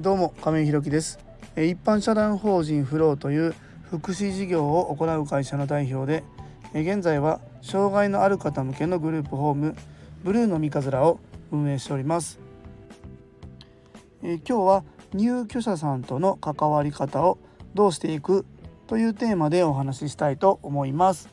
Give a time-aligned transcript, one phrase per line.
[0.00, 1.18] どうも亀井ひろきです。
[1.56, 3.54] 一般社団法人フローという
[3.90, 6.22] 福祉事業を行う会社の代表で
[6.72, 9.74] 現在は障害のある方向けのグループホーム
[10.22, 11.18] ブルーの三日面を
[11.50, 12.38] 運営しております。
[14.22, 14.84] 今日は
[15.14, 17.38] 入居者さんとの関わり方を
[17.74, 18.46] どうしていく
[18.86, 21.28] というテーマでお話ししたいと思います。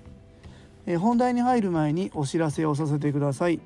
[0.98, 3.60] 本題に入る前にお知らせをさせてください。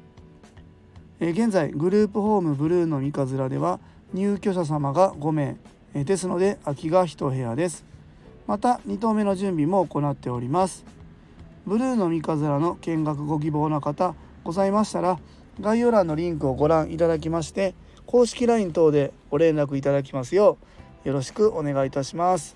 [1.21, 3.79] 現在グループホームブルーの三日面では
[4.13, 5.57] 入居者様が5名
[5.93, 7.85] ですので空きが1部屋です。
[8.47, 10.83] また2棟目の準備も行っております。
[11.65, 15.19] ブルーの三日面の見学ご希望の方ございましたら
[15.61, 17.75] 概要欄のリンクをご覧いただきまして
[18.07, 20.57] 公式 LINE 等でご連絡いただきますよ
[21.05, 22.55] うよろしくお願いいたします。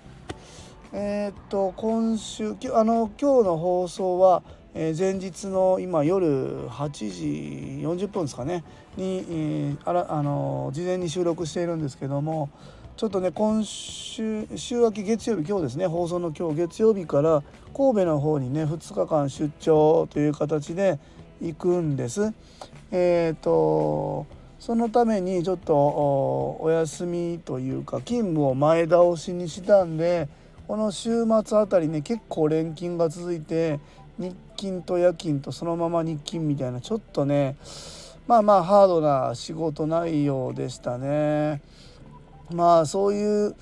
[0.92, 4.42] えー、っと今週あの今日の放送は
[4.76, 6.26] えー、前日の今夜
[6.68, 8.64] 8時40分ですかね
[8.96, 12.50] に、えー、あらあの事前に収録しているんですけども
[12.96, 17.44] ちょっとね今週週明け月曜日今日ですね放送の今日月曜日から
[17.76, 20.98] 神戸の方にね2日間出張という形で
[21.40, 22.32] 行くんです。
[22.90, 24.26] え、ー、と
[24.60, 30.28] そのためにちょっとお休みというか勤務を前倒しにしたんで
[30.66, 33.80] この週末あたりね結構連勤が続いて
[34.18, 37.56] 日勤と夜勤とそのまま日勤みたいなちょっとね
[38.26, 41.60] まあまあハードな仕事内容でしたね。
[42.50, 43.56] まあそういう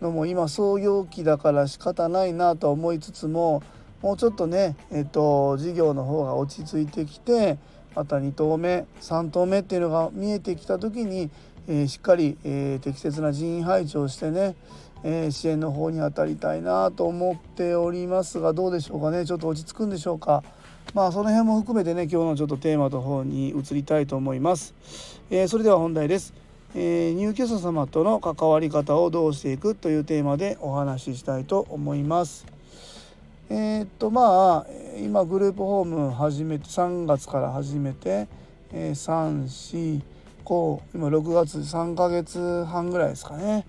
[0.00, 3.62] のも今創業期だから仕方ないなと思いつつも
[4.02, 7.58] もうちょっとねえっと事業の方が落ち着いてきて
[7.94, 11.30] また2投目3投目っていうのが見えてきた時に、
[11.68, 14.56] えー、しっかり、えー、適切な人員配置をしてね
[15.04, 19.24] えー、支援の方に当たりたいなと思っておりますがどうでしょうかね。
[19.24, 20.42] ちょっと落ち着くんでしょうか。
[20.94, 24.74] まあその辺も含めてね今日のちょっとテーマの方に移りたいと思います、
[25.30, 26.34] えー、それでは本題です、
[26.74, 32.46] えー、入居者様との関わり方をどうしていくというテーマでお話ししたいと思います。
[33.48, 38.28] えー、っとまあ今グループホーム始めて3月から始めて、
[38.72, 40.00] えー、
[40.44, 43.66] 345今6月3ヶ月半ぐらいですかね。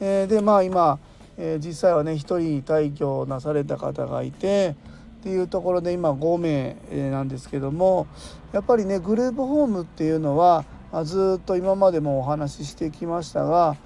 [0.00, 0.98] えー、でまあ今、
[1.36, 4.76] えー、実際はね1人退去なされた方がいて
[5.20, 8.06] っていうところで今5名なんですけども
[8.52, 13.76] やっぱりねグループホームっていうのは、まあ、ずっと今までもお話ししてきましたが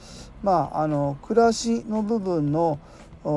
[0.43, 2.81] まああの暮らしの部分の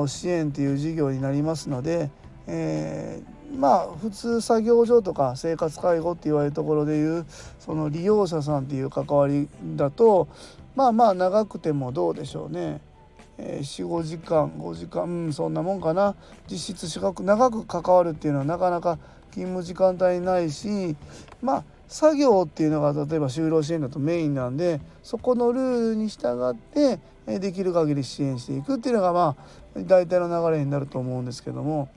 [0.08, 2.09] 支援っていう事業になりますので、
[2.48, 7.26] えー、まあ普通作業所とか生活介護って言われるところでいう
[7.59, 10.28] その利用者さんっていう関わりだと
[10.76, 12.82] まあまあ長くてもどうでしょうね、
[13.38, 16.16] えー、45時間5時間うんそんなもんかな。
[16.50, 18.98] 実質長く長く関わるっていうのはなかなか
[19.32, 20.96] 勤務時間帯ないし
[21.42, 27.00] まあ作業っていうのが例えば就労支援だとメインなんでそこのルールに従って
[27.40, 29.36] できる限り支援していくっていうのがま
[29.76, 31.90] あ大体の流れになると思うんですけども、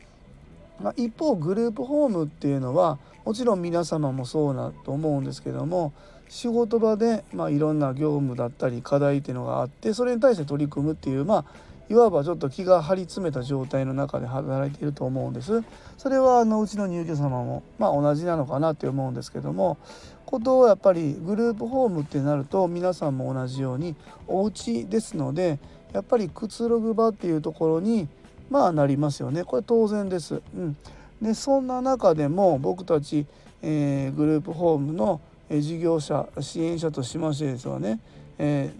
[0.80, 5.92] まあ、一方グループホームっていうのはもちろん皆様もそうだと思うんですけども
[6.34, 11.44] 仕事場で、まあ、いろんな業務だったり課題っていうのがあってそれに対して取り組むっていうまあ
[11.88, 15.62] いわばちょっと気が張り詰めた状態の中で働いていると思うんです。
[15.96, 19.78] それはあのうちの入居様もまあ同じなのかなって思うんですけども
[20.26, 23.94] ことをやっぱりグループホームってなると皆さんも同じように
[24.26, 25.60] お家ですので
[25.92, 28.08] やっぱりくつろぐ場っていうところに
[28.50, 30.42] まあなりますよねこれ当然です。
[30.56, 30.76] うん、
[31.22, 33.24] でそんな中でも僕たち、
[33.62, 38.00] えー、グループホームの事業者支援者としましてですわね
[38.38, 38.72] 何、え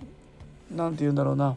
[0.75, 1.57] ー、て言うんだろうな、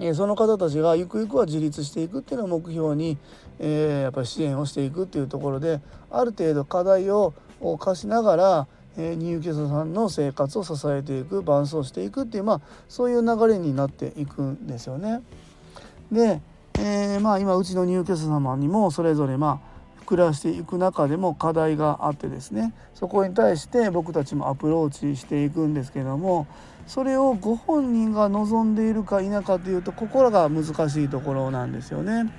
[0.00, 3.18] え、その方たちがゆくゆくは自立していくっていうのを目標に、
[3.58, 7.34] えー、やっぱり支援をしていくっていうところである程度課題を
[7.78, 8.66] 課しながら、
[8.96, 15.22] えー、入居者さんの生活を支えていく伴走していくっていうまあそういう流れになっていくんですよね。
[16.10, 16.40] で、
[16.78, 19.71] えー、まあ今うちの入居者様にもそれぞれまあ
[20.02, 26.46] 暮らしていく中でも課題があってですねそこに対して僕たちもアプローチしていくんですけども
[26.86, 32.32] それをご本人が望んでいるか否かというとここが難しいところなんですよね。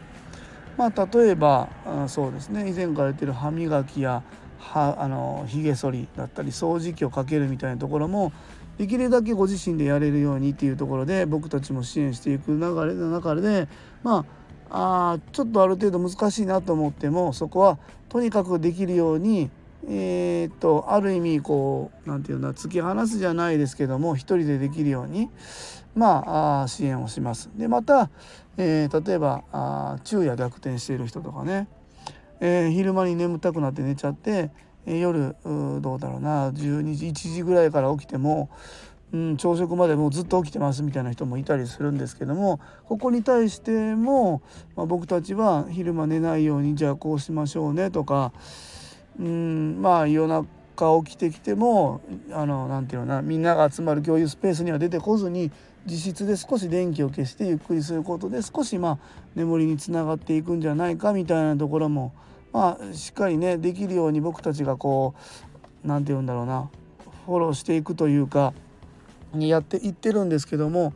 [0.77, 4.23] まあ、例えばあそうですね以前から言ってる歯磨きや
[4.57, 8.31] はあのひげ剃りだったり掃除機をかけるみたいなところも
[8.77, 13.67] できるだけご自身でやれるようにっていうところで僕たちも支援していく流れの中で
[14.01, 14.25] まあ
[14.73, 17.77] あちょっとある程度難しいなと思ってもそこは
[18.09, 19.51] とにかくできるように
[19.87, 25.29] えー、っとある意味こう何て言うんだ突き放すじゃないですけども一人でできるように
[25.95, 27.51] まあ支援をします。
[27.55, 28.09] でまた、
[28.57, 31.67] えー、例えばあ昼夜逆転している人とかね、
[32.39, 34.49] えー、昼間に眠たくなって寝ちゃって、
[34.85, 38.49] え夜どうだろうな12時1時ぐらいから起きても
[39.13, 44.41] うん、朝食までもうずっと起きてますみたいな人もいたりするんですけどもここに対しても、
[44.75, 48.33] まあ、僕たちは昼間寝ないようにじゃあこうしましょうねとか
[49.19, 50.47] うんまあ夜中
[51.05, 52.01] 起きてきても
[52.31, 55.51] あのなていうのなみんなが集まる共有スペースには出てこずに
[55.85, 58.97] 自室で少し電気を消してゆっくりすることで少しまあ
[59.35, 62.15] 眠りにつながっていくんじゃないかみたいなところも
[62.51, 65.13] まあしっかりねできるように僕たちがこ
[65.83, 66.71] う何て言うんだろうな
[67.27, 68.53] フォローしていくというか
[69.33, 70.93] にやっていってるんですけども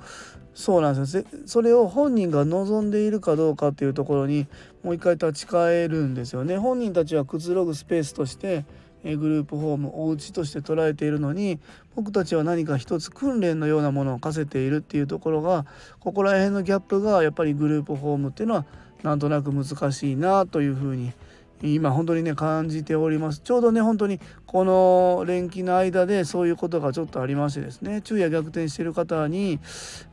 [0.53, 4.47] そうなんですよそれを本人が望んでいるかどうかっていうところに
[4.83, 6.57] もう一回立ち返るんですよね。
[6.57, 8.65] 本人たちはくつろぐスペースとして
[9.03, 11.59] グループホームお家として捉えているのに
[11.95, 15.65] 僕たちは何か一つ訓練のようなものを課せているっていうところが
[15.99, 18.65] ここら辺のギャップがやっぱりグループホームっていうのは
[19.03, 21.13] なんとなく難しいなというふうに
[21.61, 23.39] 今本当にね感じております。
[23.39, 28.01] ちょうどね本当にこの連休の間でそういうことがちょっとありましてですね。
[28.03, 29.59] 昼夜逆転してる方に、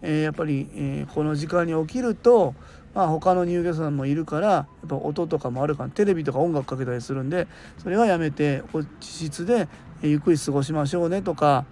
[0.02, 2.54] えー、やっぱり、えー、この時間に起きると
[2.94, 7.46] まあ他の入居者さんもいるからやっぱ音とかもあるからテレビとか音楽かけたりするんで
[7.78, 9.68] それはやめて自室で
[10.02, 11.66] ゆっくり過ごしましょうねとか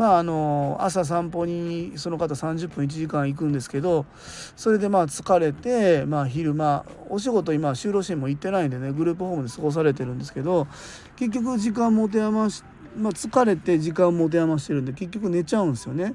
[0.00, 4.06] まああの朝散歩にその方30分1時間行くんですけど
[4.56, 10.66] それでまあ疲れて、まあ、昼間お仕事今就労支援も行ってないんでねグループホームで過ごされてるんですけど
[11.16, 12.64] 結局時間持て余し、
[12.96, 16.14] まあ、疲れて時間持て余してるんで結局寝ちゃうんですよね。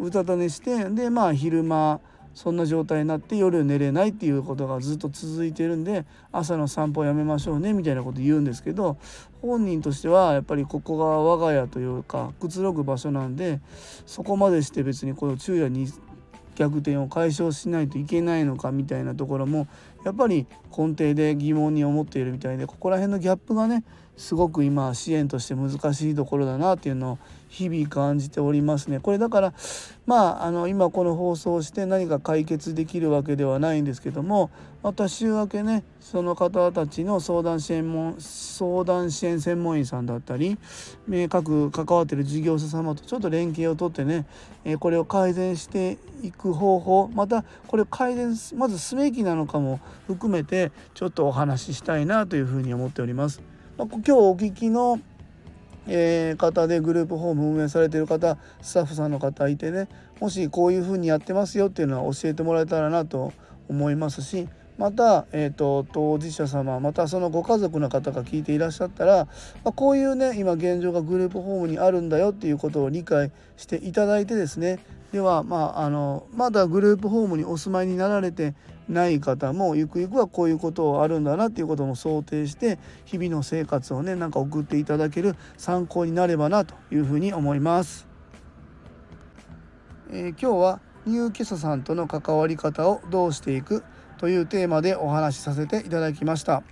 [0.00, 2.00] うたた寝してでまあ昼間
[2.40, 8.96] そんな状態になって夜寝れないっていうことがずっと続いてるんで朝の散歩やめましょうねみたいなこと言うんですけど
[9.42, 13.60] 本人としてはやっぱりここが我が家というかくつろぐ場所なんで
[14.06, 15.92] そこまでして別にこの昼夜に
[16.54, 19.68] 逆転を解消しないといけないのかみたいなところも
[20.06, 23.84] やっぱり根底で疑問に思っているみたいでここら辺のギャップがね
[24.16, 27.18] すごく今支援として難しいところだなっていうのを
[27.48, 29.00] 日々感じておりますね。
[29.00, 29.54] これだから
[30.06, 34.50] まああの今この放送をして何か解決できるわけではないんですけども
[34.82, 40.58] また週明けねその方たちの相談支援も相談支援専門員さんだったり
[41.28, 44.26] 各関わってる事業者様とちょっと連携をとってね
[44.78, 53.49] これを改善していく方法またこれを改善まずすべきなのかも含めてちょっとお話ししたいなというふうに思っております。
[53.80, 55.00] ま、今日お聞きの、
[55.88, 59.88] えー、方でグループホーム運営されてる方スタッフさんの方いてね
[60.20, 63.32] もしこういうふうにやってますよっていうのは教えてもらえたらなと
[63.68, 69.26] 思いますしまた、えーと、当事者様またそのご家族の方が聞いていらっしゃったら、
[69.64, 74.78] まあ、こういうね今現状がグループホームにあるんだよっていうことを理解していただいてですね。
[75.12, 78.54] では、まあ、あのまだグループホームにお住まいになられて
[78.90, 88.08] ない方もゆくゆくはこういうことあるんだなっていうことも想定して日々の生活をねなんか送っていただける参考になればなというふうに思います。
[90.12, 93.84] えー、今日は入居者さんとの関わり方をどうしていく
[94.18, 96.62] というテーマでお話しさせていただきました。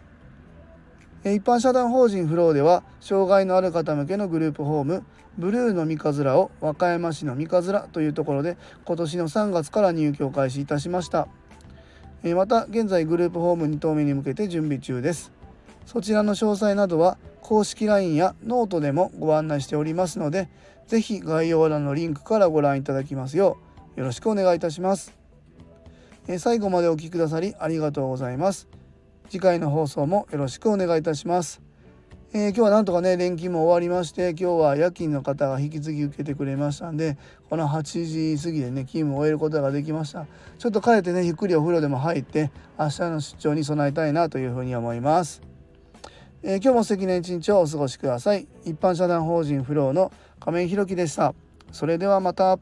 [1.25, 5.05] 一般社団法人フローでは障害のある方向けのグループホーム
[5.37, 11.29] ブルーの三日面を和歌山市の三日面というところで今年の3月から入居を開始いたしました。
[12.23, 15.33] また現在グループホーム2棟目に向けて準備中です。
[15.87, 20.51] そちらの詳細などは公式 LINE やノートでもご案内しておりますので
[20.87, 23.57] 是非概要欄のリンクからご覧いただきますよ
[23.97, 25.17] うよろしくお願いいたします。
[26.39, 28.69] 最後までお聴きくださりありがとうございます。
[29.31, 31.68] 次回の放送もよろしくお願いいたします。
[32.35, 37.17] えー、今日はなんとかね連勤も終わりまして今日は夜勤の方が引き継ぎ受けてくれましたんで
[37.49, 40.27] この8時過ぎでね勤務を終えることができました。
[40.59, 45.41] ちょっと帰ってねゆっくりお風呂でも入って明日の出張に備えたいなというふうに思います、
[46.43, 48.47] えー、今日も素敵な一日をお過ごしください。
[48.67, 51.35] 一般社団法人フローの亀井弘樹でした。
[51.73, 52.59] それではまた。